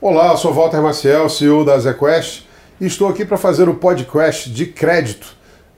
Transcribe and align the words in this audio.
Olá, 0.00 0.30
eu 0.30 0.36
sou 0.36 0.54
Walter 0.54 0.80
Maciel, 0.80 1.28
CEO 1.28 1.64
da 1.64 1.76
ZQuest, 1.76 2.46
e 2.80 2.86
estou 2.86 3.08
aqui 3.08 3.24
para 3.24 3.36
fazer 3.36 3.68
o 3.68 3.74
podcast 3.74 4.48
de 4.48 4.64
crédito, 4.64 5.26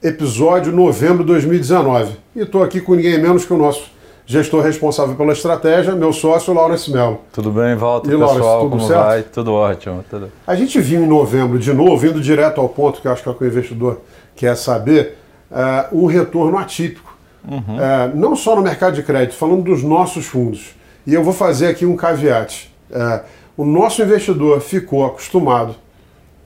episódio 0.03 0.71
novembro 0.71 1.25
de 1.25 1.33
2019. 1.33 2.19
E 2.37 2.41
estou 2.41 2.63
aqui 2.63 2.83
com 2.83 2.95
ninguém 2.95 3.19
menos 3.19 3.47
que 3.47 3.53
o 3.55 3.57
nosso 3.57 3.91
gestor 4.27 4.63
responsável 4.63 5.15
pela 5.17 5.33
estratégia, 5.33 5.95
meu 5.95 6.13
sócio, 6.13 6.53
Laurence 6.53 6.93
Mello. 6.93 7.23
Tudo 7.33 7.51
bem, 7.51 7.75
Walter, 7.75 8.11
e, 8.11 8.13
pessoal? 8.13 8.37
Laurence, 8.37 8.61
tudo 8.61 8.71
como 8.71 8.87
certo? 8.87 9.07
vai? 9.07 9.23
Tudo 9.23 9.53
ótimo. 9.55 10.05
Tudo... 10.11 10.31
A 10.47 10.55
gente 10.55 10.79
viu 10.83 11.03
em 11.03 11.07
novembro, 11.07 11.59
de 11.59 11.73
novo, 11.73 12.07
indo 12.07 12.21
direto 12.21 12.61
ao 12.61 12.69
ponto, 12.69 13.01
que 13.01 13.09
eu 13.09 13.13
acho 13.13 13.23
que 13.23 13.29
é 13.31 13.33
o 13.33 13.35
que 13.35 13.45
o 13.45 13.47
investidor 13.47 14.03
quer 14.37 14.55
saber, 14.55 15.17
uh, 15.51 15.97
um 15.99 16.05
retorno 16.05 16.59
atípico. 16.59 17.17
Uhum. 17.43 17.57
Uh, 17.59 18.15
não 18.15 18.37
só 18.37 18.55
no 18.55 18.61
mercado 18.61 18.97
de 18.97 19.03
crédito, 19.03 19.35
falando 19.35 19.63
dos 19.63 19.83
nossos 19.83 20.27
fundos. 20.27 20.75
E 21.07 21.15
eu 21.15 21.25
vou 21.25 21.33
fazer 21.33 21.69
aqui 21.69 21.87
um 21.87 21.97
caveat. 21.97 22.71
Uh, 22.91 23.40
o 23.57 23.65
nosso 23.65 24.03
investidor 24.03 24.61
ficou 24.61 25.05
acostumado, 25.05 25.75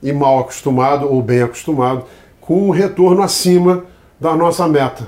e 0.01 0.11
mal 0.13 0.39
acostumado, 0.39 1.07
ou 1.07 1.21
bem 1.21 1.41
acostumado, 1.41 2.05
com 2.39 2.67
um 2.67 2.69
retorno 2.69 3.21
acima 3.21 3.85
da 4.19 4.35
nossa 4.35 4.67
meta. 4.67 5.07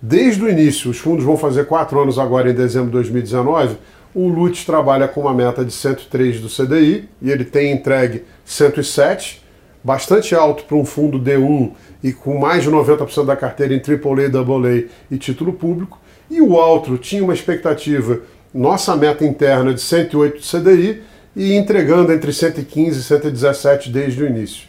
Desde 0.00 0.42
o 0.42 0.48
início, 0.48 0.90
os 0.90 0.98
fundos 0.98 1.24
vão 1.24 1.36
fazer 1.36 1.66
quatro 1.66 2.00
anos 2.00 2.18
agora 2.18 2.50
em 2.50 2.54
dezembro 2.54 2.86
de 2.86 2.92
2019, 2.92 3.76
o 4.14 4.28
Lutz 4.28 4.64
trabalha 4.64 5.08
com 5.08 5.22
uma 5.22 5.32
meta 5.32 5.64
de 5.64 5.72
103 5.72 6.40
do 6.40 6.48
CDI 6.48 7.08
e 7.20 7.30
ele 7.30 7.44
tem 7.44 7.72
entregue 7.72 8.24
107, 8.44 9.42
bastante 9.82 10.34
alto 10.34 10.64
para 10.64 10.76
um 10.76 10.84
fundo 10.84 11.18
D1 11.18 11.72
e 12.02 12.12
com 12.12 12.38
mais 12.38 12.64
de 12.64 12.70
90% 12.70 13.24
da 13.24 13.36
carteira 13.36 13.74
em 13.74 13.78
AAA, 13.80 14.26
AA 14.26 14.84
e 15.10 15.16
título 15.16 15.52
público. 15.52 15.98
E 16.30 16.40
o 16.40 16.58
Altro 16.58 16.98
tinha 16.98 17.24
uma 17.24 17.32
expectativa, 17.32 18.20
nossa 18.52 18.94
meta 18.96 19.24
interna 19.24 19.72
de 19.72 19.80
108 19.80 20.38
do 20.38 20.42
CDI 20.42 21.02
e 21.34 21.54
entregando 21.54 22.12
entre 22.12 22.32
115 22.32 23.00
e 23.00 23.02
117 23.02 23.90
desde 23.90 24.22
o 24.22 24.26
início. 24.26 24.66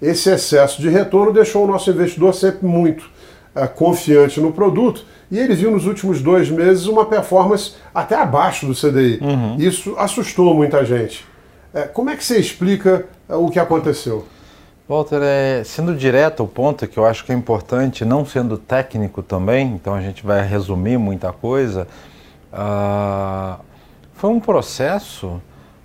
Esse 0.00 0.30
excesso 0.30 0.80
de 0.80 0.88
retorno 0.88 1.32
deixou 1.32 1.64
o 1.64 1.66
nosso 1.66 1.90
investidor 1.90 2.34
sempre 2.34 2.66
muito 2.66 3.08
uh, 3.54 3.68
confiante 3.68 4.40
no 4.40 4.52
produto 4.52 5.04
e 5.30 5.38
ele 5.38 5.54
viu 5.54 5.70
nos 5.70 5.86
últimos 5.86 6.20
dois 6.20 6.50
meses 6.50 6.86
uma 6.86 7.06
performance 7.06 7.74
até 7.94 8.16
abaixo 8.16 8.66
do 8.66 8.74
CDI. 8.74 9.20
Uhum. 9.22 9.56
Isso 9.58 9.94
assustou 9.96 10.54
muita 10.54 10.84
gente. 10.84 11.24
Uh, 11.72 11.88
como 11.92 12.10
é 12.10 12.16
que 12.16 12.24
você 12.24 12.38
explica 12.38 13.06
uh, 13.28 13.36
o 13.36 13.48
que 13.48 13.58
aconteceu? 13.58 14.26
Walter, 14.88 15.20
é, 15.22 15.62
sendo 15.64 15.94
direto 15.94 16.42
ao 16.42 16.48
ponto, 16.48 16.86
que 16.86 16.98
eu 16.98 17.06
acho 17.06 17.24
que 17.24 17.30
é 17.30 17.34
importante, 17.34 18.04
não 18.04 18.26
sendo 18.26 18.58
técnico 18.58 19.22
também, 19.22 19.68
então 19.68 19.94
a 19.94 20.02
gente 20.02 20.26
vai 20.26 20.46
resumir 20.46 20.98
muita 20.98 21.32
coisa, 21.32 21.86
foi 24.12 24.28
um 24.28 24.40
processo 24.40 25.40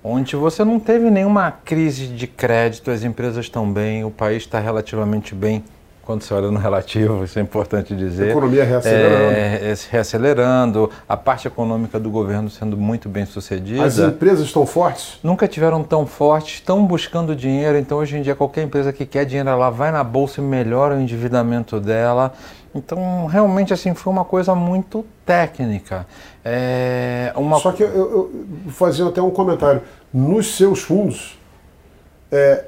onde 0.08 0.36
você 0.36 0.64
não 0.64 0.80
teve 0.80 1.10
nenhuma 1.10 1.52
crise 1.52 2.08
de 2.08 2.28
crédito, 2.28 2.90
as 2.90 3.04
empresas 3.04 3.46
estão 3.46 3.72
bem, 3.72 4.06
o 4.06 4.12
país 4.12 4.44
está 4.44 4.60
relativamente 4.60 5.36
bem 5.36 5.64
quando 6.08 6.22
você 6.22 6.34
olha 6.34 6.50
no 6.50 6.58
relativo, 6.58 7.26
isso 7.26 7.38
é 7.38 7.42
importante 7.42 7.94
dizer. 7.94 8.30
A 8.30 8.32
economia 8.32 8.64
reacelerando. 8.64 9.36
É, 9.36 9.72
é, 9.72 9.76
reacelerando, 9.92 10.90
a 11.08 11.18
parte 11.18 11.50
econômica 11.50 12.00
do 12.00 12.10
governo 12.10 12.50
sendo 12.50 12.78
muito 12.78 13.10
bem 13.10 13.26
sucedida. 13.26 13.84
As 13.84 14.00
empresas 14.00 14.46
estão 14.46 14.66
fortes? 14.66 15.20
Nunca 15.22 15.50
tiveram 15.50 15.84
tão 15.84 16.08
fortes, 16.08 16.54
estão 16.54 16.86
buscando 16.86 17.36
dinheiro, 17.36 17.78
então 17.78 17.98
hoje 17.98 18.16
em 18.16 18.22
dia 18.22 18.34
qualquer 18.36 18.64
empresa 18.64 18.94
que 18.94 19.06
quer 19.06 19.26
dinheiro, 19.26 19.50
ela 19.50 19.70
vai 19.70 19.92
na 19.92 20.02
bolsa 20.02 20.40
e 20.40 20.44
melhora 20.46 20.96
o 20.96 21.02
endividamento 21.02 21.78
dela. 21.78 22.32
Então, 22.74 23.26
realmente, 23.26 23.74
assim, 23.74 23.94
foi 23.94 24.14
uma 24.14 24.24
coisa 24.24 24.56
muito 24.56 25.06
técnica. 25.26 26.08
É 26.46 27.34
uma... 27.36 27.60
Só 27.60 27.74
que 27.74 27.84
eu, 27.84 27.90
eu 27.90 28.32
fazia 28.70 29.06
até 29.06 29.22
um 29.22 29.32
comentário. 29.32 29.82
Nos 30.14 30.56
seus 30.56 30.82
fundos, 30.82 31.38
é, 32.32 32.64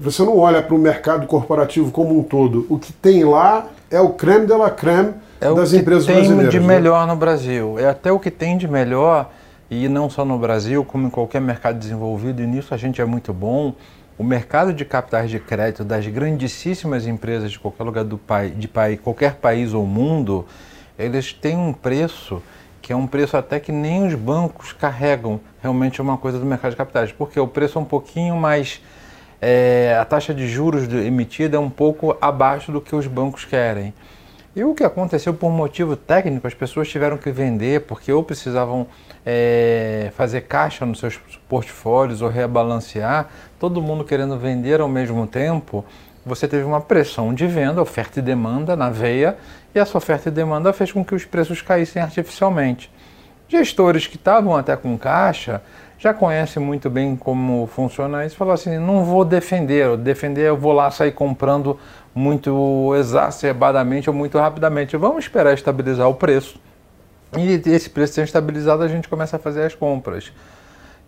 você 0.00 0.22
não 0.22 0.38
olha 0.38 0.62
para 0.62 0.74
o 0.74 0.78
mercado 0.78 1.26
corporativo 1.26 1.90
como 1.90 2.18
um 2.18 2.22
todo. 2.22 2.66
O 2.68 2.78
que 2.78 2.92
tem 2.92 3.24
lá 3.24 3.66
é 3.90 4.00
o 4.00 4.10
creme 4.10 4.46
de 4.46 4.52
la 4.52 4.70
creme 4.70 5.14
é 5.40 5.52
das 5.52 5.72
empresas 5.72 6.04
brasileiras. 6.04 6.30
É 6.30 6.34
o 6.34 6.36
que 6.36 6.42
tem 6.42 6.48
de 6.48 6.60
né? 6.60 6.66
melhor 6.66 7.06
no 7.06 7.16
Brasil. 7.16 7.78
É 7.78 7.88
até 7.88 8.12
o 8.12 8.18
que 8.18 8.30
tem 8.30 8.58
de 8.58 8.68
melhor, 8.68 9.30
e 9.70 9.88
não 9.88 10.10
só 10.10 10.24
no 10.24 10.38
Brasil, 10.38 10.84
como 10.84 11.06
em 11.06 11.10
qualquer 11.10 11.40
mercado 11.40 11.78
desenvolvido, 11.78 12.42
e 12.42 12.46
nisso 12.46 12.74
a 12.74 12.76
gente 12.76 13.00
é 13.00 13.04
muito 13.04 13.32
bom. 13.32 13.74
O 14.18 14.24
mercado 14.24 14.74
de 14.74 14.84
capitais 14.84 15.30
de 15.30 15.38
crédito 15.38 15.84
das 15.84 16.06
grandíssimas 16.06 17.06
empresas 17.06 17.52
de 17.52 17.58
qualquer 17.58 17.84
lugar 17.84 18.04
do 18.04 18.18
país, 18.18 18.58
de 18.58 18.66
país, 18.66 19.00
qualquer 19.00 19.36
país 19.36 19.72
ou 19.72 19.86
mundo, 19.86 20.44
eles 20.98 21.32
têm 21.32 21.56
um 21.56 21.72
preço 21.72 22.42
que 22.82 22.92
é 22.92 22.96
um 22.96 23.06
preço 23.06 23.36
até 23.36 23.60
que 23.60 23.70
nem 23.70 24.06
os 24.06 24.14
bancos 24.14 24.72
carregam 24.72 25.40
realmente 25.60 26.00
uma 26.00 26.16
coisa 26.16 26.38
do 26.38 26.46
mercado 26.46 26.70
de 26.70 26.76
capitais, 26.76 27.12
porque 27.12 27.38
o 27.38 27.46
preço 27.46 27.78
é 27.78 27.82
um 27.82 27.84
pouquinho 27.84 28.34
mais 28.34 28.80
é, 29.40 29.96
a 30.00 30.04
taxa 30.04 30.34
de 30.34 30.48
juros 30.48 30.92
emitida 30.92 31.56
é 31.56 31.60
um 31.60 31.70
pouco 31.70 32.16
abaixo 32.20 32.72
do 32.72 32.80
que 32.80 32.94
os 32.94 33.06
bancos 33.06 33.44
querem. 33.44 33.94
E 34.56 34.64
o 34.64 34.74
que 34.74 34.82
aconteceu 34.82 35.32
por 35.32 35.50
motivo 35.50 35.94
técnico, 35.94 36.46
as 36.46 36.54
pessoas 36.54 36.88
tiveram 36.88 37.16
que 37.16 37.30
vender 37.30 37.82
porque 37.82 38.12
ou 38.12 38.24
precisavam 38.24 38.88
é, 39.24 40.10
fazer 40.16 40.42
caixa 40.42 40.84
nos 40.84 40.98
seus 40.98 41.16
portfólios 41.48 42.22
ou 42.22 42.28
rebalancear, 42.28 43.28
todo 43.60 43.80
mundo 43.80 44.02
querendo 44.02 44.36
vender 44.36 44.80
ao 44.80 44.88
mesmo 44.88 45.26
tempo, 45.26 45.84
você 46.26 46.48
teve 46.48 46.64
uma 46.64 46.80
pressão 46.80 47.32
de 47.32 47.46
venda, 47.46 47.80
oferta 47.80 48.18
e 48.18 48.22
demanda 48.22 48.74
na 48.74 48.90
veia, 48.90 49.36
e 49.74 49.78
essa 49.78 49.96
oferta 49.96 50.28
e 50.28 50.32
demanda 50.32 50.72
fez 50.72 50.90
com 50.90 51.04
que 51.04 51.14
os 51.14 51.24
preços 51.24 51.62
caíssem 51.62 52.02
artificialmente. 52.02 52.90
Gestores 53.48 54.06
que 54.06 54.16
estavam 54.16 54.56
até 54.56 54.76
com 54.76 54.98
caixa 54.98 55.62
já 55.98 56.14
conhece 56.14 56.60
muito 56.60 56.88
bem 56.88 57.16
como 57.16 57.66
funciona 57.66 58.24
isso, 58.24 58.36
falou 58.36 58.54
assim, 58.54 58.78
não 58.78 59.04
vou 59.04 59.24
defender, 59.24 59.96
defender 59.96 60.42
eu 60.48 60.56
vou 60.56 60.72
lá 60.72 60.90
sair 60.90 61.12
comprando 61.12 61.78
muito 62.14 62.94
exacerbadamente 62.94 64.08
ou 64.08 64.14
muito 64.14 64.38
rapidamente, 64.38 64.96
vamos 64.96 65.24
esperar 65.24 65.52
estabilizar 65.54 66.08
o 66.08 66.14
preço, 66.14 66.60
e 67.36 67.60
esse 67.66 67.90
preço 67.90 68.14
sendo 68.14 68.26
estabilizado 68.26 68.82
a 68.82 68.88
gente 68.88 69.08
começa 69.08 69.36
a 69.36 69.38
fazer 69.38 69.64
as 69.64 69.74
compras. 69.74 70.32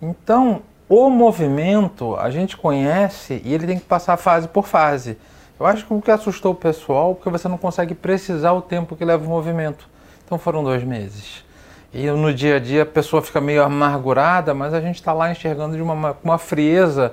Então, 0.02 0.62
o 0.88 1.08
movimento 1.08 2.16
a 2.16 2.30
gente 2.30 2.56
conhece 2.56 3.40
e 3.44 3.54
ele 3.54 3.66
tem 3.66 3.78
que 3.78 3.84
passar 3.84 4.16
fase 4.16 4.48
por 4.48 4.66
fase. 4.66 5.16
Eu 5.58 5.66
acho 5.66 5.86
que 5.86 5.94
o 5.94 6.00
que 6.00 6.10
assustou 6.10 6.52
o 6.52 6.54
pessoal, 6.54 7.14
porque 7.14 7.30
você 7.30 7.46
não 7.46 7.56
consegue 7.56 7.94
precisar 7.94 8.52
o 8.52 8.60
tempo 8.60 8.96
que 8.96 9.04
leva 9.04 9.24
o 9.24 9.28
movimento. 9.28 9.88
Então 10.24 10.38
foram 10.38 10.64
dois 10.64 10.82
meses. 10.82 11.44
E 11.92 12.08
no 12.08 12.32
dia 12.32 12.56
a 12.56 12.58
dia 12.60 12.84
a 12.84 12.86
pessoa 12.86 13.20
fica 13.20 13.40
meio 13.40 13.64
amargurada, 13.64 14.54
mas 14.54 14.72
a 14.72 14.80
gente 14.80 14.94
está 14.94 15.12
lá 15.12 15.30
enxergando 15.32 15.74
de 15.74 15.82
uma, 15.82 16.16
uma 16.22 16.38
frieza, 16.38 17.12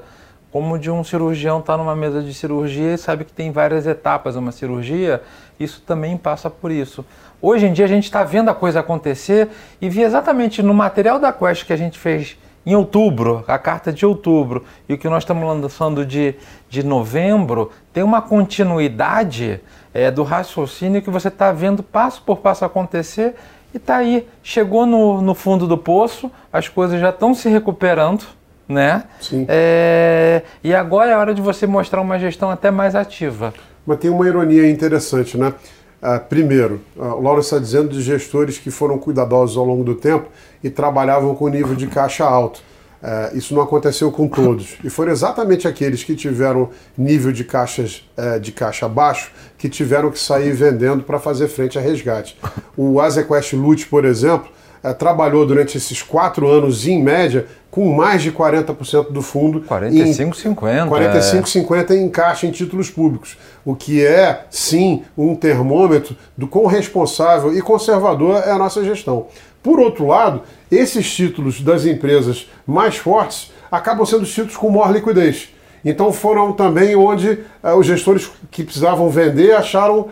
como 0.52 0.78
de 0.78 0.92
um 0.92 1.04
cirurgião 1.04 1.60
estar 1.60 1.74
tá 1.74 1.78
numa 1.78 1.96
mesa 1.96 2.22
de 2.22 2.32
cirurgia 2.32 2.94
e 2.94 2.98
sabe 2.98 3.26
que 3.26 3.34
tem 3.34 3.52
várias 3.52 3.88
etapas 3.88 4.36
uma 4.36 4.52
cirurgia, 4.52 5.22
isso 5.60 5.82
também 5.82 6.16
passa 6.16 6.48
por 6.48 6.72
isso. 6.72 7.04
Hoje 7.42 7.66
em 7.66 7.74
dia 7.74 7.86
a 7.86 7.88
gente 7.88 8.04
está 8.04 8.24
vendo 8.24 8.50
a 8.50 8.54
coisa 8.54 8.80
acontecer 8.82 9.50
e 9.82 9.90
vi 9.90 10.04
exatamente 10.04 10.62
no 10.62 10.76
material 10.76 11.18
da 11.18 11.34
Quest 11.34 11.66
que 11.66 11.74
a 11.74 11.78
gente 11.78 11.98
fez 11.98 12.38
em 12.64 12.76
outubro, 12.76 13.44
a 13.48 13.58
carta 13.58 13.92
de 13.94 14.06
outubro, 14.06 14.66
e 14.88 14.94
o 14.94 14.98
que 14.98 15.08
nós 15.08 15.24
estamos 15.24 15.44
lançando 15.48 16.06
de, 16.06 16.36
de 16.70 16.84
novembro, 16.84 17.72
tem 17.94 18.04
uma 18.04 18.22
continuidade 18.22 19.62
é, 19.94 20.12
do 20.12 20.22
raciocínio 20.22 21.02
que 21.02 21.10
você 21.10 21.30
está 21.30 21.52
vendo 21.52 21.82
passo 21.82 22.22
por 22.22 22.40
passo 22.40 22.66
acontecer 22.66 23.36
e 23.78 23.80
está 23.80 23.98
aí, 23.98 24.28
chegou 24.42 24.86
no, 24.86 25.22
no 25.22 25.36
fundo 25.36 25.68
do 25.68 25.78
poço, 25.78 26.32
as 26.52 26.68
coisas 26.68 27.00
já 27.00 27.10
estão 27.10 27.34
se 27.34 27.48
recuperando, 27.48 28.26
né? 28.68 29.04
Sim. 29.22 29.46
É, 29.48 30.42
e 30.64 30.74
agora 30.74 31.12
é 31.12 31.16
hora 31.16 31.34
de 31.34 31.42
você 31.42 31.68
mostrar 31.68 32.02
uma 32.02 32.18
gestão 32.18 32.50
até 32.50 32.72
mais 32.72 32.96
ativa. 32.96 33.54
Mas 33.86 34.00
tem 34.00 34.10
uma 34.10 34.28
ironia 34.28 34.70
interessante, 34.70 35.38
né? 35.38 35.54
Uh, 36.02 36.20
primeiro, 36.28 36.82
uh, 36.96 37.06
o 37.06 37.22
Laura 37.22 37.40
está 37.40 37.58
dizendo 37.58 37.90
de 37.90 38.02
gestores 38.02 38.58
que 38.58 38.70
foram 38.70 38.98
cuidadosos 38.98 39.58
ao 39.58 39.66
longo 39.66 39.84
do 39.84 39.96
tempo 39.96 40.28
e 40.64 40.70
trabalhavam 40.70 41.34
com 41.36 41.48
nível 41.48 41.76
de 41.76 41.88
caixa 41.88 42.26
alto. 42.26 42.62
Uh, 43.02 43.38
isso 43.38 43.54
não 43.54 43.62
aconteceu 43.62 44.12
com 44.12 44.28
todos. 44.28 44.76
E 44.84 44.90
foram 44.90 45.12
exatamente 45.12 45.68
aqueles 45.68 46.04
que 46.04 46.16
tiveram 46.16 46.70
nível 46.98 47.32
de, 47.32 47.44
caixas, 47.44 48.04
uh, 48.18 48.40
de 48.40 48.52
caixa 48.52 48.88
baixo 48.90 49.32
que 49.58 49.70
tiveram 49.70 50.10
que 50.10 50.20
sair 50.20 50.52
vendendo 50.52 51.04
para 51.04 51.20
fazer 51.20 51.48
frente 51.48 51.78
a 51.78 51.82
resgate. 51.82 52.38
O 52.76 53.00
Azequest 53.00 53.54
Lute, 53.54 53.86
por 53.86 54.04
exemplo, 54.04 54.50
uh, 54.84 54.94
trabalhou 54.96 55.46
durante 55.46 55.78
esses 55.78 56.02
quatro 56.02 56.48
anos, 56.48 56.88
em 56.88 57.02
média, 57.02 57.46
com 57.70 57.94
mais 57.94 58.24
de 58.24 58.32
40% 58.32 59.12
do 59.12 59.22
fundo. 59.22 59.62
45, 59.62 60.36
50. 60.36 60.88
45, 60.88 61.48
50 61.48 61.96
em 61.96 62.10
caixa 62.10 62.48
em 62.48 62.52
títulos 62.52 62.90
públicos. 62.90 63.38
O 63.64 63.76
que 63.76 64.04
é, 64.04 64.46
sim, 64.50 65.04
um 65.16 65.36
termômetro 65.36 66.18
do 66.36 66.48
quão 66.48 66.66
responsável 66.66 67.56
e 67.56 67.62
conservador 67.62 68.42
é 68.44 68.50
a 68.50 68.58
nossa 68.58 68.84
gestão. 68.84 69.28
Por 69.68 69.82
outro 69.82 70.08
lado, 70.08 70.44
esses 70.72 71.14
títulos 71.14 71.60
das 71.60 71.86
empresas 71.86 72.50
mais 72.66 72.96
fortes 72.96 73.52
acabam 73.70 74.06
sendo 74.06 74.22
os 74.22 74.30
títulos 74.30 74.56
com 74.56 74.70
maior 74.70 74.94
liquidez. 74.94 75.50
Então 75.84 76.14
foram 76.14 76.54
também 76.54 76.96
onde 76.96 77.32
uh, 77.62 77.76
os 77.78 77.86
gestores 77.86 78.32
que 78.50 78.64
precisavam 78.64 79.10
vender 79.10 79.52
acharam 79.52 80.00
uh, 80.00 80.08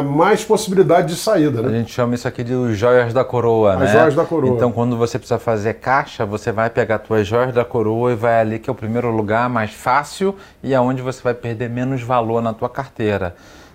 uh, 0.00 0.02
mais 0.02 0.44
possibilidade 0.44 1.14
de 1.14 1.16
saída. 1.16 1.62
Né? 1.62 1.68
A 1.68 1.80
gente 1.80 1.94
chama 1.94 2.14
isso 2.14 2.28
aqui 2.28 2.44
de 2.44 2.74
joias 2.74 3.14
da 3.14 3.24
coroa, 3.24 3.72
As 3.72 3.80
né? 3.80 3.92
joias 3.92 4.14
da 4.14 4.24
coroa. 4.26 4.54
Então 4.54 4.70
quando 4.70 4.98
você 4.98 5.18
precisa 5.18 5.38
fazer 5.38 5.72
caixa, 5.74 6.26
você 6.26 6.52
vai 6.52 6.68
pegar 6.68 7.00
suas 7.06 7.26
joias 7.26 7.54
da 7.54 7.64
coroa 7.64 8.12
e 8.12 8.14
vai 8.14 8.38
ali 8.38 8.58
que 8.58 8.68
é 8.68 8.72
o 8.72 8.76
primeiro 8.76 9.10
lugar 9.10 9.48
mais 9.48 9.72
fácil 9.72 10.36
e 10.62 10.74
aonde 10.74 11.00
é 11.00 11.04
você 11.04 11.22
vai 11.22 11.32
perder 11.32 11.70
menos 11.70 12.02
valor 12.02 12.42
na 12.42 12.52
tua 12.52 12.68
carteira. 12.68 13.34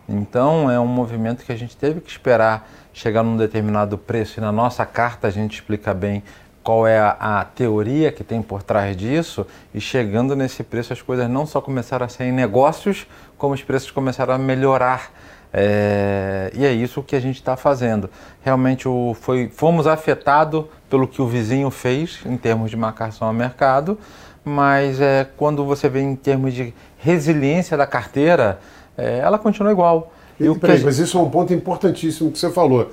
Então 0.09 0.69
é 0.69 0.79
um 0.79 0.87
movimento 0.87 1.45
que 1.45 1.51
a 1.51 1.55
gente 1.55 1.77
teve 1.77 2.01
que 2.01 2.09
esperar 2.09 2.67
chegar 2.91 3.21
num 3.23 3.37
determinado 3.37 3.97
preço 3.97 4.39
e 4.39 4.41
na 4.41 4.51
nossa 4.51 4.85
carta 4.85 5.27
a 5.27 5.31
gente 5.31 5.53
explica 5.55 5.93
bem 5.93 6.23
qual 6.63 6.85
é 6.85 6.99
a, 6.99 7.39
a, 7.39 7.45
teoria 7.45 8.11
que 8.11 8.23
tem 8.23 8.41
por 8.41 8.61
trás 8.61 8.97
disso 8.97 9.45
e 9.73 9.79
chegando 9.79 10.35
nesse 10.35 10.63
preço 10.63 10.91
as 10.91 11.01
coisas 11.01 11.29
não 11.29 11.45
só 11.45 11.61
começaram 11.61 12.05
a 12.05 12.09
ser 12.09 12.25
em 12.25 12.31
negócios, 12.31 13.07
como 13.37 13.53
os 13.53 13.63
preços 13.63 13.91
começaram 13.91 14.33
a 14.33 14.37
melhorar. 14.37 15.11
É, 15.51 16.51
e 16.53 16.65
é 16.65 16.71
isso 16.71 17.01
que 17.01 17.15
a 17.15 17.19
gente 17.19 17.37
está 17.37 17.55
fazendo. 17.55 18.09
Realmente 18.43 18.87
o, 18.87 19.15
foi, 19.19 19.49
fomos 19.49 19.87
afetados 19.87 20.65
pelo 20.89 21.07
que 21.07 21.21
o 21.21 21.27
vizinho 21.27 21.71
fez 21.71 22.19
em 22.25 22.37
termos 22.37 22.69
de 22.69 22.77
marcação 22.77 23.27
ao 23.27 23.33
mercado, 23.33 23.97
mas 24.43 24.99
é, 24.99 25.27
quando 25.37 25.65
você 25.65 25.87
vê 25.87 26.01
em 26.01 26.15
termos 26.15 26.53
de 26.53 26.73
resiliência 26.97 27.77
da 27.77 27.87
carteira, 27.87 28.59
é, 28.99 29.19
ela 29.19 29.37
continua 29.37 29.71
igual. 29.71 30.11
E, 30.39 30.45
e 30.45 30.59
peraí, 30.59 30.77
gente... 30.77 30.85
Mas 30.85 30.99
isso 30.99 31.17
é 31.17 31.21
um 31.21 31.29
ponto 31.29 31.53
importantíssimo 31.53 32.31
que 32.31 32.37
você 32.37 32.49
falou. 32.49 32.91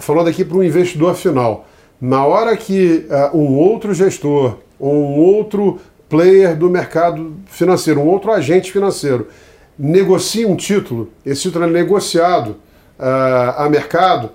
Falando 0.00 0.28
aqui 0.28 0.44
para 0.44 0.56
o 0.56 0.64
investidor 0.64 1.14
final. 1.14 1.66
Na 2.00 2.24
hora 2.24 2.56
que 2.56 3.06
uh, 3.32 3.36
um 3.36 3.56
outro 3.56 3.94
gestor 3.94 4.56
ou 4.78 4.92
um 4.92 5.18
outro 5.18 5.78
player 6.08 6.56
do 6.56 6.68
mercado 6.68 7.34
financeiro, 7.46 8.00
um 8.00 8.08
outro 8.08 8.32
agente 8.32 8.72
financeiro, 8.72 9.28
negocia 9.78 10.48
um 10.48 10.56
título, 10.56 11.10
esse 11.24 11.42
título 11.42 11.64
é 11.64 11.68
negociado 11.68 12.56
uh, 12.98 13.54
a 13.56 13.68
mercado, 13.70 14.30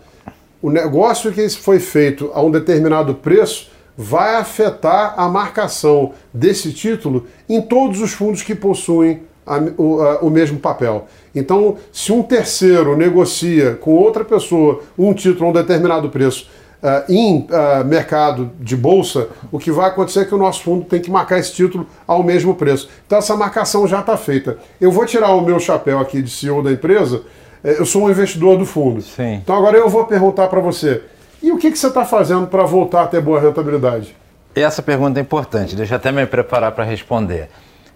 o 0.61 0.71
negócio 0.71 1.31
que 1.31 1.47
foi 1.49 1.79
feito 1.79 2.31
a 2.33 2.41
um 2.41 2.49
determinado 2.49 3.13
preço 3.13 3.69
vai 3.95 4.35
afetar 4.35 5.15
a 5.17 5.27
marcação 5.27 6.13
desse 6.33 6.71
título 6.71 7.27
em 7.49 7.61
todos 7.61 8.01
os 8.01 8.13
fundos 8.13 8.41
que 8.41 8.55
possuem 8.55 9.26
a, 9.47 9.81
o, 9.81 10.01
a, 10.01 10.19
o, 10.19 10.29
mesmo 10.29 10.59
papel. 10.59 11.07
Então, 11.33 11.77
se 11.91 12.11
um 12.11 12.21
terceiro 12.21 12.95
negocia 12.97 13.75
com 13.75 13.94
outra 13.94 14.25
pessoa 14.25 14.81
um 14.97 15.13
título 15.13 15.45
a 15.45 15.49
um 15.49 15.53
determinado 15.53 16.09
preço 16.09 16.49
uh, 16.83 17.11
em 17.11 17.47
uh, 17.49 17.85
mercado 17.85 18.51
de 18.59 18.75
bolsa, 18.75 19.29
o 19.51 19.57
que 19.57 19.71
vai 19.71 19.89
acontecer 19.89 20.21
é 20.21 20.25
que 20.25 20.35
o 20.35 20.38
nosso 20.38 20.63
fundo 20.63 20.85
tem 20.85 21.01
que 21.01 21.09
marcar 21.09 21.39
esse 21.39 21.53
título 21.53 21.88
ao 22.05 22.23
mesmo 22.23 22.55
preço. 22.55 22.89
Então, 23.05 23.17
essa 23.17 23.35
marcação 23.35 23.88
já 23.88 24.01
está 24.01 24.17
feita. 24.17 24.57
Eu 24.79 24.91
vou 24.91 25.05
tirar 25.05 25.31
o 25.31 25.41
meu 25.41 25.59
chapéu 25.59 26.00
aqui 26.00 26.21
de 26.21 26.29
CEO 26.29 26.61
da 26.61 26.71
empresa, 26.71 27.23
eh, 27.63 27.77
eu 27.79 27.85
sou 27.85 28.03
um 28.03 28.09
investidor 28.09 28.57
do 28.57 28.65
fundo. 28.65 29.01
Sim. 29.01 29.35
Então, 29.35 29.55
agora 29.55 29.77
eu 29.77 29.89
vou 29.89 30.05
perguntar 30.05 30.47
para 30.47 30.59
você: 30.59 31.01
e 31.41 31.51
o 31.51 31.57
que, 31.57 31.71
que 31.71 31.77
você 31.77 31.88
está 31.88 32.05
fazendo 32.05 32.47
para 32.47 32.63
voltar 32.63 33.03
a 33.03 33.07
ter 33.07 33.21
boa 33.21 33.39
rentabilidade? 33.39 34.15
Essa 34.55 34.81
pergunta 34.81 35.19
é 35.19 35.21
importante, 35.21 35.75
deixa 35.75 35.93
eu 35.93 35.97
até 35.97 36.11
me 36.11 36.25
preparar 36.25 36.71
para 36.71 36.83
responder. 36.83 37.47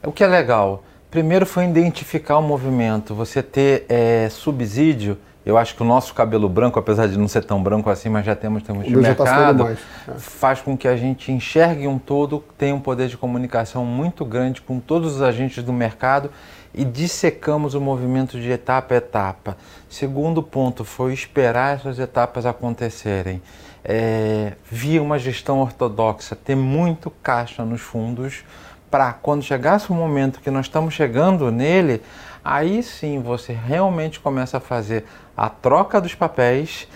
O 0.03 0.11
que 0.11 0.23
é 0.23 0.27
legal? 0.27 0.83
Primeiro 1.11 1.45
foi 1.45 1.65
identificar 1.65 2.37
o 2.37 2.41
movimento, 2.41 3.13
você 3.13 3.43
ter 3.43 3.85
é, 3.89 4.29
subsídio. 4.29 5.17
Eu 5.45 5.57
acho 5.57 5.75
que 5.75 5.81
o 5.81 5.85
nosso 5.85 6.13
cabelo 6.13 6.47
branco, 6.47 6.79
apesar 6.79 7.07
de 7.07 7.19
não 7.19 7.27
ser 7.27 7.43
tão 7.43 7.61
branco 7.61 7.89
assim, 7.89 8.07
mas 8.07 8.25
já 8.25 8.33
temos 8.33 8.63
termos 8.63 8.85
de 8.85 8.93
tá 8.93 9.01
mercado, 9.01 9.77
tá 10.05 10.13
faz 10.17 10.61
com 10.61 10.77
que 10.77 10.87
a 10.87 10.95
gente 10.95 11.29
enxergue 11.29 11.85
um 11.85 11.99
todo, 11.99 12.41
tenha 12.57 12.73
um 12.73 12.79
poder 12.79 13.09
de 13.09 13.17
comunicação 13.17 13.83
muito 13.83 14.23
grande 14.23 14.61
com 14.61 14.79
todos 14.79 15.15
os 15.15 15.21
agentes 15.21 15.61
do 15.61 15.73
mercado 15.73 16.31
e 16.73 16.85
dissecamos 16.85 17.73
o 17.73 17.81
movimento 17.81 18.39
de 18.39 18.49
etapa 18.49 18.93
a 18.93 18.97
etapa. 18.97 19.57
Segundo 19.89 20.41
ponto 20.41 20.85
foi 20.85 21.11
esperar 21.11 21.75
essas 21.75 21.99
etapas 21.99 22.45
acontecerem. 22.45 23.41
É, 23.83 24.53
via 24.69 25.01
uma 25.01 25.19
gestão 25.19 25.59
ortodoxa, 25.59 26.37
ter 26.37 26.55
muito 26.55 27.09
caixa 27.09 27.65
nos 27.65 27.81
fundos 27.81 28.45
para 28.91 29.13
quando 29.13 29.41
chegasse 29.41 29.89
o 29.89 29.95
momento 29.95 30.41
que 30.41 30.51
nós 30.51 30.65
estamos 30.65 30.93
chegando 30.93 31.49
nele, 31.49 32.01
aí 32.43 32.83
sim 32.83 33.21
você 33.21 33.53
realmente 33.53 34.19
começa 34.19 34.57
a 34.57 34.59
fazer 34.59 35.05
a 35.35 35.49
troca 35.49 36.01
dos 36.01 36.13
papéis 36.13 36.87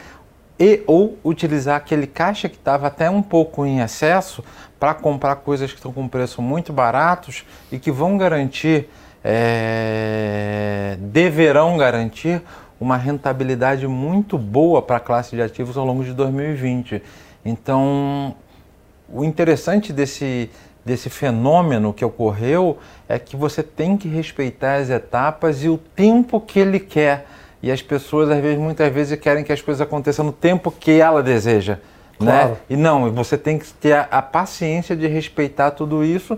e 0.59 0.83
ou 0.85 1.17
utilizar 1.23 1.77
aquele 1.77 2.05
caixa 2.05 2.47
que 2.49 2.55
estava 2.55 2.87
até 2.87 3.09
um 3.09 3.21
pouco 3.21 3.65
em 3.65 3.79
excesso 3.79 4.43
para 4.79 4.93
comprar 4.93 5.37
coisas 5.37 5.71
que 5.71 5.77
estão 5.77 5.91
com 5.91 6.07
preço 6.07 6.41
muito 6.41 6.71
baratos 6.71 7.45
e 7.71 7.79
que 7.79 7.91
vão 7.91 8.17
garantir, 8.17 8.89
é, 9.23 10.97
deverão 10.99 11.77
garantir 11.77 12.41
uma 12.79 12.97
rentabilidade 12.97 13.87
muito 13.87 14.37
boa 14.37 14.81
para 14.81 14.97
a 14.97 14.99
classe 14.99 15.35
de 15.35 15.41
ativos 15.41 15.77
ao 15.77 15.85
longo 15.85 16.03
de 16.03 16.13
2020. 16.13 17.01
Então, 17.43 18.35
o 19.09 19.23
interessante 19.23 19.93
desse, 19.93 20.49
desse 20.85 21.09
fenômeno 21.09 21.91
que 21.91 22.05
ocorreu 22.05 22.77
é 23.09 23.17
que 23.17 23.35
você 23.35 23.63
tem 23.63 23.97
que 23.97 24.07
respeitar 24.07 24.75
as 24.75 24.89
etapas 24.91 25.63
e 25.63 25.69
o 25.69 25.77
tempo 25.77 26.39
que 26.39 26.59
ele 26.59 26.79
quer. 26.79 27.25
E 27.63 27.71
as 27.71 27.81
pessoas, 27.81 28.29
às 28.29 28.39
vezes, 28.39 28.59
muitas 28.59 28.93
vezes, 28.93 29.19
querem 29.19 29.43
que 29.43 29.51
as 29.51 29.61
coisas 29.61 29.81
aconteçam 29.81 30.23
no 30.23 30.31
tempo 30.31 30.69
que 30.69 30.91
ela 30.91 31.23
deseja. 31.23 31.79
Né? 32.19 32.31
Claro. 32.31 32.49
Né? 32.49 32.57
E 32.69 32.77
não, 32.77 33.11
você 33.11 33.37
tem 33.37 33.57
que 33.57 33.73
ter 33.73 33.93
a, 33.93 34.01
a 34.03 34.21
paciência 34.21 34.95
de 34.95 35.07
respeitar 35.07 35.71
tudo 35.71 36.03
isso. 36.03 36.37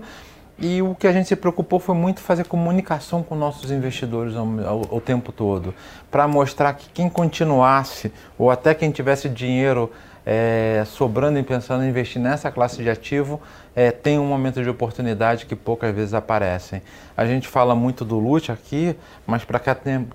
E 0.58 0.82
o 0.82 0.94
que 0.94 1.06
a 1.06 1.12
gente 1.12 1.28
se 1.28 1.36
preocupou 1.36 1.78
foi 1.78 1.94
muito 1.94 2.20
fazer 2.20 2.44
comunicação 2.44 3.22
com 3.22 3.36
nossos 3.36 3.70
investidores 3.70 4.34
ao, 4.34 4.46
ao, 4.66 4.94
ao 4.94 5.00
tempo 5.00 5.30
todo, 5.30 5.72
para 6.10 6.26
mostrar 6.26 6.72
que 6.72 6.88
quem 6.88 7.08
continuasse, 7.08 8.10
ou 8.36 8.50
até 8.50 8.74
quem 8.74 8.90
tivesse 8.90 9.28
dinheiro 9.28 9.92
é, 10.26 10.82
sobrando 10.84 11.38
e 11.38 11.42
pensando 11.42 11.84
em 11.84 11.88
investir 11.88 12.20
nessa 12.20 12.50
classe 12.50 12.82
de 12.82 12.90
ativo, 12.90 13.40
é, 13.78 13.92
tem 13.92 14.18
um 14.18 14.26
momento 14.26 14.60
de 14.60 14.68
oportunidade 14.68 15.46
que 15.46 15.54
poucas 15.54 15.94
vezes 15.94 16.12
aparecem. 16.12 16.82
A 17.16 17.24
gente 17.24 17.46
fala 17.46 17.76
muito 17.76 18.04
do 18.04 18.18
LUT 18.18 18.50
aqui, 18.50 18.96
mas 19.24 19.44
para 19.44 19.60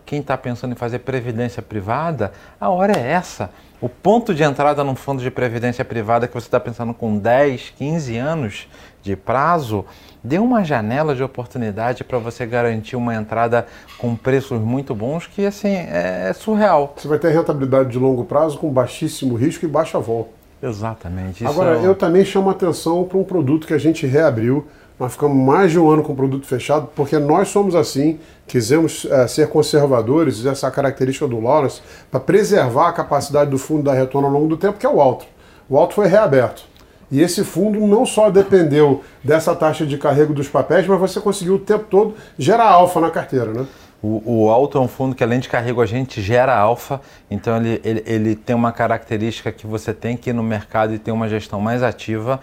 quem 0.06 0.20
está 0.20 0.38
pensando 0.38 0.74
em 0.74 0.76
fazer 0.76 1.00
previdência 1.00 1.62
privada, 1.62 2.34
a 2.60 2.68
hora 2.68 2.92
é 2.92 3.12
essa. 3.12 3.52
O 3.80 3.88
ponto 3.88 4.36
de 4.36 4.44
entrada 4.44 4.84
num 4.84 4.96
fundo 4.96 5.22
de 5.22 5.32
previdência 5.32 5.86
privada 5.86 6.28
que 6.28 6.34
você 6.34 6.48
está 6.48 6.60
pensando 6.60 6.94
com 6.94 7.18
10, 7.18 7.74
15 7.78 8.18
anos 8.18 8.68
de 9.02 9.16
prazo, 9.16 9.86
dê 10.22 10.40
uma 10.40 10.66
janela 10.66 11.16
de 11.16 11.24
oportunidade 11.24 12.04
para 12.04 12.18
você 12.18 12.46
garantir 12.46 12.98
uma 12.98 13.16
entrada 13.16 13.66
com 13.98 14.14
preços 14.14 14.60
muito 14.60 14.94
bons 14.94 15.26
que 15.26 15.46
assim 15.46 15.74
é, 15.74 16.28
é 16.28 16.34
surreal. 16.34 16.96
Você 16.98 17.08
vai 17.08 17.18
ter 17.18 17.30
rentabilidade 17.30 17.92
de 17.92 17.98
longo 17.98 18.26
prazo 18.26 18.58
com 18.58 18.70
baixíssimo 18.70 19.36
risco 19.36 19.64
e 19.64 19.70
baixa 19.70 20.00
volta. 20.00 20.43
Exatamente. 20.64 21.46
Agora, 21.46 21.78
é... 21.78 21.86
eu 21.86 21.94
também 21.94 22.24
chamo 22.24 22.50
atenção 22.50 23.04
para 23.04 23.18
um 23.18 23.24
produto 23.24 23.68
que 23.68 23.74
a 23.74 23.78
gente 23.78 24.08
reabriu. 24.08 24.66
Nós 24.98 25.12
ficamos 25.12 25.36
mais 25.36 25.72
de 25.72 25.80
um 25.80 25.90
ano 25.90 26.04
com 26.04 26.14
o 26.14 26.16
produto 26.16 26.46
fechado, 26.46 26.88
porque 26.96 27.20
nós 27.20 27.50
somos 27.50 27.76
assim, 27.76 28.20
quisemos 28.48 29.06
é, 29.10 29.28
ser 29.28 29.50
conservadores, 29.50 30.46
essa 30.46 30.70
característica 30.72 31.28
do 31.28 31.40
Lawrence, 31.40 31.82
para 32.10 32.20
preservar 32.20 32.90
a 32.90 32.94
capacidade 32.94 33.50
do 33.50 33.58
fundo 33.58 33.84
da 33.84 33.94
retorno 33.94 34.28
ao 34.28 34.34
longo 34.34 34.48
do 34.48 34.56
tempo, 34.56 34.78
que 34.78 34.86
é 34.86 34.90
o 34.90 35.02
alto. 35.02 35.26
O 35.68 35.78
alto 35.78 35.96
foi 35.96 36.08
reaberto. 36.08 36.64
E 37.12 37.22
esse 37.22 37.44
fundo 37.44 37.80
não 37.86 38.06
só 38.06 38.30
dependeu 38.30 39.04
dessa 39.24 39.56
taxa 39.56 39.86
de 39.86 39.98
carrego 39.98 40.34
dos 40.34 40.48
papéis, 40.48 40.88
mas 40.88 41.00
você 41.00 41.20
conseguiu 41.20 41.56
o 41.56 41.60
tempo 41.60 41.86
todo 41.90 42.16
gerar 42.38 42.70
alfa 42.70 43.02
na 43.02 43.12
carteira, 43.12 43.52
né? 43.52 43.66
O, 44.04 44.22
o 44.44 44.50
alto 44.50 44.78
é 44.78 44.82
um 44.82 44.88
fundo 44.88 45.16
que 45.16 45.24
além 45.24 45.40
de 45.40 45.48
carrego 45.48 45.82
a 45.82 45.86
gente 45.86 46.22
gera 46.22 46.54
alfa, 46.54 47.00
então 47.32 47.56
ele, 47.56 47.80
ele, 47.86 48.04
ele, 48.06 48.36
tem 48.36 48.54
uma 48.54 48.74
característica 48.74 49.50
que 49.50 49.66
você 49.66 49.94
tem 49.94 50.18
que 50.18 50.30
ir 50.30 50.34
no 50.34 50.44
mercado 50.44 50.94
e 50.94 51.00
ter 51.00 51.14
uma 51.14 51.30
gestão 51.30 51.62
mais 51.62 51.82
ativa. 51.82 52.42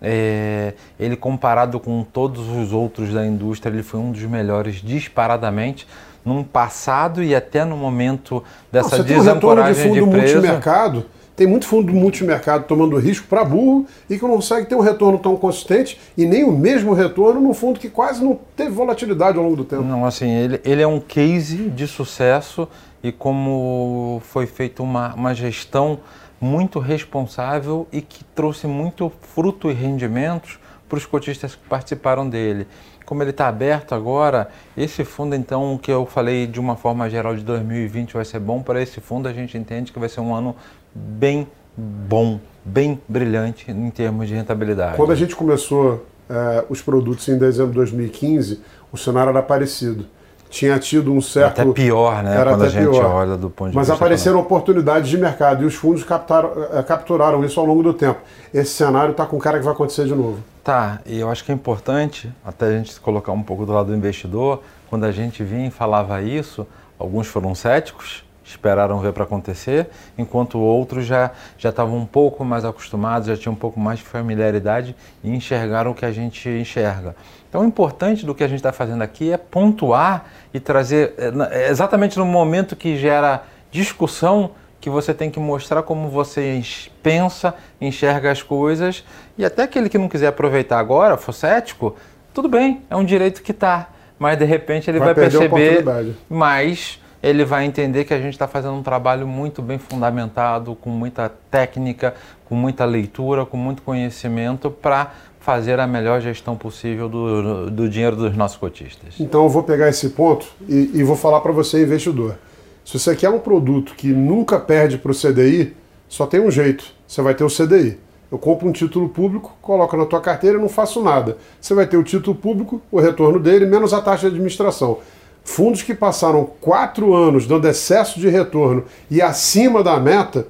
É, 0.00 0.72
ele 0.98 1.14
comparado 1.14 1.78
com 1.78 2.02
todos 2.02 2.48
os 2.48 2.72
outros 2.72 3.12
da 3.12 3.26
indústria, 3.26 3.70
ele 3.70 3.82
foi 3.82 4.00
um 4.00 4.10
dos 4.10 4.22
melhores 4.22 4.76
disparadamente 4.76 5.86
num 6.24 6.42
passado 6.42 7.22
e 7.22 7.34
até 7.34 7.62
no 7.62 7.76
momento 7.76 8.42
dessa 8.70 8.96
Não, 8.96 9.04
você 9.04 9.14
desancoragem 9.14 9.92
tem 9.92 10.02
um 10.02 10.08
de, 10.08 10.10
de 10.10 10.10
preço. 10.10 11.12
Tem 11.42 11.48
muito 11.48 11.66
fundo 11.66 11.92
do 11.92 11.98
multimercado 11.98 12.66
tomando 12.68 12.96
risco 12.98 13.26
para 13.26 13.44
burro 13.44 13.84
e 14.08 14.16
que 14.16 14.22
não 14.22 14.36
consegue 14.36 14.68
ter 14.68 14.76
um 14.76 14.80
retorno 14.80 15.18
tão 15.18 15.34
consistente 15.34 16.00
e 16.16 16.24
nem 16.24 16.44
o 16.44 16.52
mesmo 16.52 16.92
retorno 16.92 17.40
num 17.40 17.52
fundo 17.52 17.80
que 17.80 17.88
quase 17.88 18.22
não 18.22 18.38
teve 18.56 18.70
volatilidade 18.70 19.36
ao 19.36 19.42
longo 19.42 19.56
do 19.56 19.64
tempo. 19.64 19.82
Não, 19.82 20.06
assim, 20.06 20.30
ele, 20.30 20.60
ele 20.64 20.80
é 20.80 20.86
um 20.86 21.00
case 21.00 21.68
de 21.68 21.88
sucesso 21.88 22.68
e 23.02 23.10
como 23.10 24.22
foi 24.26 24.46
feita 24.46 24.84
uma, 24.84 25.12
uma 25.16 25.34
gestão 25.34 25.98
muito 26.40 26.78
responsável 26.78 27.88
e 27.90 28.00
que 28.00 28.22
trouxe 28.22 28.68
muito 28.68 29.10
fruto 29.34 29.68
e 29.68 29.74
rendimentos 29.74 30.60
para 30.88 30.96
os 30.96 31.06
cotistas 31.06 31.56
que 31.56 31.68
participaram 31.68 32.28
dele. 32.28 32.68
Como 33.04 33.20
ele 33.20 33.30
está 33.30 33.48
aberto 33.48 33.96
agora, 33.96 34.48
esse 34.76 35.04
fundo, 35.04 35.34
então, 35.34 35.76
que 35.76 35.90
eu 35.90 36.06
falei 36.06 36.46
de 36.46 36.60
uma 36.60 36.76
forma 36.76 37.10
geral 37.10 37.34
de 37.34 37.42
2020 37.42 38.12
vai 38.12 38.24
ser 38.24 38.38
bom 38.38 38.62
para 38.62 38.80
esse 38.80 39.00
fundo, 39.00 39.26
a 39.26 39.32
gente 39.32 39.58
entende 39.58 39.90
que 39.90 39.98
vai 39.98 40.08
ser 40.08 40.20
um 40.20 40.32
ano 40.32 40.54
bem 40.94 41.46
bom, 41.76 42.38
bem 42.64 43.00
brilhante 43.08 43.70
em 43.70 43.90
termos 43.90 44.28
de 44.28 44.34
rentabilidade. 44.34 44.96
Quando 44.96 45.12
a 45.12 45.16
gente 45.16 45.34
começou 45.34 45.94
uh, 46.28 46.64
os 46.68 46.80
produtos 46.80 47.28
em 47.28 47.38
dezembro 47.38 47.70
de 47.70 47.76
2015, 47.76 48.60
o 48.92 48.96
cenário 48.96 49.30
era 49.30 49.42
parecido. 49.42 50.06
Tinha 50.50 50.78
tido 50.78 51.14
um 51.14 51.20
certo. 51.22 51.62
Até 51.62 51.72
pior, 51.72 52.22
né? 52.22 52.36
Era 52.36 52.50
quando 52.50 52.64
a 52.64 52.68
gente 52.68 52.90
pior. 52.90 53.06
olha 53.06 53.36
do 53.38 53.48
ponto 53.48 53.70
de 53.70 53.76
Mas 53.76 53.88
vista. 53.88 53.94
apareceram 53.94 54.38
oportunidades 54.38 55.08
de 55.08 55.16
mercado 55.16 55.62
e 55.62 55.66
os 55.66 55.74
fundos 55.74 56.04
captaram, 56.04 56.50
uh, 56.50 56.84
capturaram 56.86 57.42
isso 57.42 57.58
ao 57.58 57.64
longo 57.64 57.82
do 57.82 57.94
tempo. 57.94 58.20
Esse 58.52 58.72
cenário 58.72 59.12
está 59.12 59.24
com 59.24 59.38
cara 59.38 59.58
que 59.58 59.64
vai 59.64 59.72
acontecer 59.72 60.04
de 60.04 60.14
novo. 60.14 60.40
Tá, 60.62 61.00
e 61.06 61.18
eu 61.18 61.30
acho 61.30 61.42
que 61.44 61.50
é 61.50 61.54
importante 61.54 62.30
até 62.44 62.66
a 62.66 62.70
gente 62.70 63.00
colocar 63.00 63.32
um 63.32 63.42
pouco 63.42 63.64
do 63.64 63.72
lado 63.72 63.86
do 63.86 63.96
investidor. 63.96 64.62
Quando 64.90 65.04
a 65.04 65.10
gente 65.10 65.42
vinha 65.42 65.68
e 65.68 65.70
falava 65.70 66.20
isso, 66.20 66.66
alguns 66.98 67.26
foram 67.26 67.54
céticos, 67.54 68.22
esperaram 68.44 68.98
ver 68.98 69.12
para 69.12 69.24
acontecer, 69.24 69.88
enquanto 70.16 70.58
outros 70.58 71.06
já 71.06 71.30
já 71.56 71.70
estavam 71.70 71.96
um 71.96 72.06
pouco 72.06 72.44
mais 72.44 72.64
acostumados, 72.64 73.28
já 73.28 73.36
tinham 73.36 73.52
um 73.52 73.56
pouco 73.56 73.78
mais 73.78 73.98
de 73.98 74.04
familiaridade 74.04 74.94
e 75.22 75.30
enxergaram 75.30 75.92
o 75.92 75.94
que 75.94 76.04
a 76.04 76.12
gente 76.12 76.48
enxerga. 76.48 77.14
Então, 77.48 77.60
o 77.60 77.64
importante 77.64 78.24
do 78.24 78.34
que 78.34 78.42
a 78.42 78.48
gente 78.48 78.58
está 78.58 78.72
fazendo 78.72 79.02
aqui 79.02 79.30
é 79.30 79.36
pontuar 79.36 80.24
e 80.54 80.58
trazer, 80.58 81.14
é, 81.18 81.68
exatamente 81.68 82.18
no 82.18 82.24
momento 82.24 82.74
que 82.74 82.96
gera 82.96 83.42
discussão, 83.70 84.52
que 84.80 84.88
você 84.88 85.12
tem 85.12 85.30
que 85.30 85.38
mostrar 85.38 85.82
como 85.82 86.08
você 86.08 86.62
pensa, 87.02 87.54
enxerga 87.80 88.30
as 88.30 88.42
coisas, 88.42 89.04
e 89.36 89.44
até 89.44 89.64
aquele 89.64 89.88
que 89.88 89.98
não 89.98 90.08
quiser 90.08 90.28
aproveitar 90.28 90.78
agora, 90.78 91.16
for 91.16 91.32
cético, 91.32 91.94
tudo 92.32 92.48
bem, 92.48 92.82
é 92.88 92.96
um 92.96 93.04
direito 93.04 93.42
que 93.42 93.52
está, 93.52 93.90
mas 94.18 94.38
de 94.38 94.46
repente 94.46 94.90
ele 94.90 94.98
vai, 94.98 95.12
vai 95.12 95.28
perceber, 95.28 95.84
mas 96.28 97.01
ele 97.22 97.44
vai 97.44 97.64
entender 97.64 98.04
que 98.04 98.12
a 98.12 98.20
gente 98.20 98.32
está 98.32 98.48
fazendo 98.48 98.74
um 98.74 98.82
trabalho 98.82 99.26
muito 99.26 99.62
bem 99.62 99.78
fundamentado, 99.78 100.74
com 100.74 100.90
muita 100.90 101.30
técnica, 101.50 102.14
com 102.46 102.54
muita 102.54 102.84
leitura, 102.84 103.46
com 103.46 103.56
muito 103.56 103.82
conhecimento 103.82 104.70
para 104.70 105.12
fazer 105.38 105.78
a 105.78 105.86
melhor 105.86 106.20
gestão 106.20 106.56
possível 106.56 107.08
do, 107.08 107.70
do 107.70 107.88
dinheiro 107.88 108.16
dos 108.16 108.36
nossos 108.36 108.56
cotistas. 108.56 109.14
Então 109.20 109.42
eu 109.44 109.48
vou 109.48 109.62
pegar 109.62 109.88
esse 109.88 110.10
ponto 110.10 110.46
e, 110.68 110.90
e 110.94 111.02
vou 111.04 111.16
falar 111.16 111.40
para 111.40 111.52
você, 111.52 111.82
investidor. 111.82 112.36
Se 112.84 112.98
você 112.98 113.14
quer 113.14 113.30
um 113.30 113.38
produto 113.38 113.94
que 113.94 114.08
nunca 114.08 114.58
perde 114.58 114.98
para 114.98 115.12
o 115.12 115.14
CDI, 115.14 115.74
só 116.08 116.26
tem 116.26 116.40
um 116.40 116.50
jeito: 116.50 116.84
você 117.06 117.22
vai 117.22 117.34
ter 117.34 117.44
o 117.44 117.48
CDI. 117.48 117.98
Eu 118.30 118.38
compro 118.38 118.66
um 118.66 118.72
título 118.72 119.08
público, 119.08 119.54
coloco 119.60 119.94
na 119.96 120.06
tua 120.06 120.20
carteira 120.20 120.56
e 120.56 120.60
não 120.60 120.68
faço 120.68 121.02
nada. 121.02 121.36
Você 121.60 121.74
vai 121.74 121.86
ter 121.86 121.98
o 121.98 122.02
título 122.02 122.34
público, 122.34 122.80
o 122.90 122.98
retorno 122.98 123.38
dele, 123.38 123.66
menos 123.66 123.92
a 123.92 124.00
taxa 124.00 124.22
de 124.22 124.36
administração. 124.36 124.98
Fundos 125.44 125.82
que 125.82 125.94
passaram 125.94 126.48
quatro 126.60 127.14
anos 127.14 127.46
dando 127.46 127.66
excesso 127.68 128.20
de 128.20 128.28
retorno 128.28 128.84
e 129.10 129.20
acima 129.20 129.82
da 129.82 129.98
meta 129.98 130.46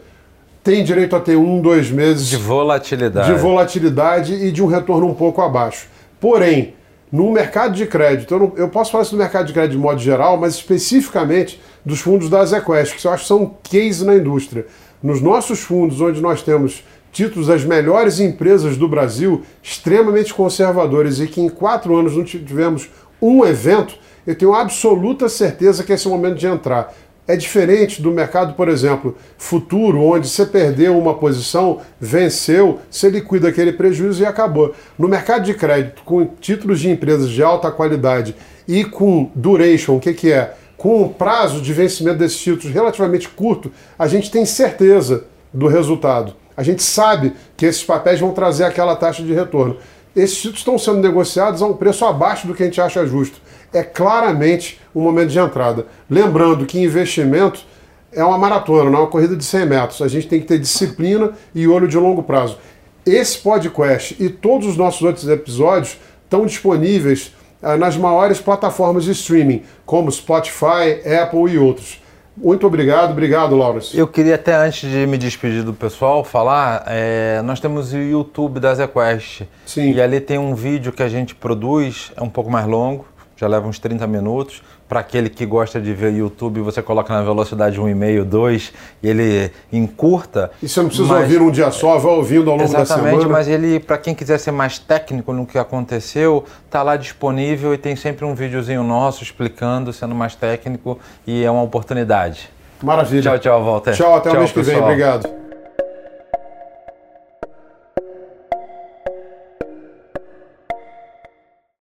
têm 0.62 0.84
direito 0.84 1.16
a 1.16 1.20
ter 1.20 1.36
um, 1.36 1.60
dois 1.60 1.90
meses 1.90 2.26
de 2.26 2.36
volatilidade. 2.36 3.32
de 3.32 3.40
volatilidade 3.40 4.34
e 4.34 4.52
de 4.52 4.62
um 4.62 4.66
retorno 4.66 5.08
um 5.08 5.14
pouco 5.14 5.40
abaixo. 5.40 5.88
Porém, 6.20 6.74
no 7.10 7.30
mercado 7.30 7.74
de 7.74 7.84
crédito, 7.86 8.32
eu, 8.32 8.38
não, 8.38 8.52
eu 8.56 8.68
posso 8.68 8.90
falar 8.90 9.02
isso 9.02 9.14
no 9.14 9.18
mercado 9.18 9.46
de 9.46 9.52
crédito 9.52 9.72
de 9.72 9.78
modo 9.78 10.00
geral, 10.00 10.38
mas 10.38 10.54
especificamente 10.54 11.60
dos 11.84 12.00
fundos 12.00 12.30
da 12.30 12.44
Zequest, 12.44 12.96
que 12.96 13.06
eu 13.06 13.10
acho 13.10 13.22
que 13.22 13.28
são 13.28 13.54
case 13.62 14.04
na 14.04 14.14
indústria. 14.14 14.66
Nos 15.02 15.20
nossos 15.20 15.60
fundos, 15.60 16.00
onde 16.00 16.20
nós 16.20 16.42
temos 16.42 16.84
títulos 17.10 17.48
das 17.48 17.64
melhores 17.64 18.18
empresas 18.18 18.76
do 18.76 18.88
Brasil, 18.88 19.42
extremamente 19.62 20.32
conservadores, 20.32 21.20
e 21.20 21.26
que 21.26 21.40
em 21.40 21.48
quatro 21.48 21.94
anos 21.96 22.16
não 22.16 22.24
tivemos 22.24 22.88
um 23.20 23.44
evento, 23.44 23.94
eu 24.26 24.34
tenho 24.34 24.54
absoluta 24.54 25.28
certeza 25.28 25.82
que 25.82 25.92
esse 25.92 26.06
é 26.06 26.10
o 26.10 26.12
momento 26.12 26.36
de 26.36 26.46
entrar. 26.46 26.94
É 27.26 27.36
diferente 27.36 28.02
do 28.02 28.10
mercado, 28.10 28.54
por 28.54 28.68
exemplo, 28.68 29.16
futuro, 29.38 30.02
onde 30.02 30.28
você 30.28 30.44
perdeu 30.44 30.98
uma 30.98 31.14
posição, 31.14 31.80
venceu, 32.00 32.80
você 32.90 33.08
liquida 33.08 33.48
aquele 33.48 33.72
prejuízo 33.72 34.22
e 34.22 34.26
acabou. 34.26 34.74
No 34.98 35.06
mercado 35.06 35.44
de 35.44 35.54
crédito, 35.54 36.02
com 36.02 36.26
títulos 36.26 36.80
de 36.80 36.90
empresas 36.90 37.30
de 37.30 37.42
alta 37.42 37.70
qualidade 37.70 38.34
e 38.66 38.84
com 38.84 39.30
duration, 39.36 39.96
o 39.96 40.00
que, 40.00 40.12
que 40.14 40.32
é? 40.32 40.54
Com 40.76 41.02
o 41.02 41.08
prazo 41.10 41.60
de 41.60 41.72
vencimento 41.72 42.18
desses 42.18 42.38
títulos 42.38 42.74
relativamente 42.74 43.28
curto, 43.28 43.70
a 43.96 44.08
gente 44.08 44.28
tem 44.28 44.44
certeza 44.44 45.24
do 45.54 45.68
resultado. 45.68 46.34
A 46.56 46.62
gente 46.64 46.82
sabe 46.82 47.34
que 47.56 47.66
esses 47.66 47.84
papéis 47.84 48.18
vão 48.18 48.32
trazer 48.32 48.64
aquela 48.64 48.96
taxa 48.96 49.22
de 49.22 49.32
retorno. 49.32 49.76
Esses 50.14 50.36
títulos 50.36 50.58
estão 50.58 50.78
sendo 50.78 50.98
negociados 50.98 51.62
a 51.62 51.66
um 51.66 51.74
preço 51.74 52.04
abaixo 52.04 52.46
do 52.46 52.54
que 52.54 52.62
a 52.62 52.66
gente 52.66 52.80
acha 52.80 53.06
justo. 53.06 53.40
É 53.72 53.82
claramente 53.82 54.80
um 54.94 55.00
momento 55.00 55.30
de 55.30 55.38
entrada. 55.38 55.86
Lembrando 56.08 56.66
que 56.66 56.78
investimento 56.78 57.64
é 58.12 58.22
uma 58.22 58.36
maratona, 58.36 58.90
não 58.90 58.98
é 58.98 59.02
uma 59.02 59.08
corrida 59.08 59.34
de 59.34 59.44
100 59.44 59.66
metros. 59.66 60.02
A 60.02 60.08
gente 60.08 60.28
tem 60.28 60.40
que 60.40 60.46
ter 60.46 60.58
disciplina 60.58 61.32
e 61.54 61.66
olho 61.66 61.88
de 61.88 61.96
longo 61.96 62.22
prazo. 62.22 62.58
Esse 63.04 63.38
podcast 63.38 64.16
e 64.20 64.28
todos 64.28 64.68
os 64.68 64.76
nossos 64.76 65.02
outros 65.02 65.28
episódios 65.28 65.98
estão 66.24 66.46
disponíveis 66.46 67.34
ah, 67.62 67.76
nas 67.76 67.96
maiores 67.96 68.40
plataformas 68.40 69.04
de 69.04 69.12
streaming, 69.12 69.62
como 69.84 70.10
Spotify, 70.10 71.00
Apple 71.22 71.52
e 71.52 71.58
outros. 71.58 72.00
Muito 72.36 72.66
obrigado, 72.66 73.10
obrigado, 73.10 73.54
Laurence. 73.54 73.96
Eu 73.96 74.08
queria 74.08 74.36
até 74.36 74.54
antes 74.54 74.90
de 74.90 75.06
me 75.06 75.18
despedir 75.18 75.62
do 75.62 75.74
pessoal 75.74 76.24
falar, 76.24 76.84
é, 76.86 77.42
nós 77.42 77.60
temos 77.60 77.92
o 77.92 77.98
YouTube 77.98 78.58
da 78.58 78.74
ZQuest. 78.74 79.42
Sim. 79.66 79.92
E 79.92 80.00
ali 80.00 80.18
tem 80.18 80.38
um 80.38 80.54
vídeo 80.54 80.92
que 80.92 81.02
a 81.02 81.08
gente 81.08 81.34
produz, 81.34 82.10
é 82.16 82.22
um 82.22 82.30
pouco 82.30 82.50
mais 82.50 82.66
longo, 82.66 83.04
já 83.36 83.46
leva 83.46 83.66
uns 83.66 83.78
30 83.78 84.06
minutos. 84.06 84.62
Para 84.88 85.00
aquele 85.00 85.30
que 85.30 85.46
gosta 85.46 85.80
de 85.80 85.92
ver 85.94 86.12
YouTube, 86.12 86.60
você 86.60 86.82
coloca 86.82 87.14
na 87.14 87.22
velocidade 87.22 87.80
1,5, 87.80 88.24
2 88.24 88.72
e 89.02 89.08
ele 89.08 89.50
encurta. 89.72 90.50
E 90.62 90.68
você 90.68 90.80
não 90.80 90.88
precisa 90.88 91.08
mas... 91.08 91.22
ouvir 91.22 91.40
um 91.40 91.50
dia 91.50 91.70
só, 91.70 91.98
vai 91.98 92.12
ouvindo 92.12 92.50
ao 92.50 92.56
longo 92.56 92.68
Exatamente, 92.68 93.04
da 93.04 93.10
semana. 93.22 93.28
mas 93.28 93.48
ele, 93.48 93.80
para 93.80 93.96
quem 93.96 94.14
quiser 94.14 94.38
ser 94.38 94.50
mais 94.50 94.78
técnico 94.78 95.32
no 95.32 95.46
que 95.46 95.58
aconteceu, 95.58 96.44
tá 96.70 96.82
lá 96.82 96.96
disponível 96.96 97.72
e 97.72 97.78
tem 97.78 97.96
sempre 97.96 98.24
um 98.24 98.34
videozinho 98.34 98.82
nosso 98.82 99.22
explicando, 99.22 99.92
sendo 99.92 100.14
mais 100.14 100.34
técnico 100.34 100.98
e 101.26 101.42
é 101.42 101.50
uma 101.50 101.62
oportunidade. 101.62 102.50
Maravilha. 102.82 103.22
Tchau, 103.22 103.38
tchau, 103.38 103.64
Walter. 103.64 103.94
Tchau, 103.94 104.14
até 104.16 104.30
o 104.30 104.38
mês 104.38 104.52
que 104.52 104.60
vem. 104.60 104.78
Obrigado. 104.78 105.41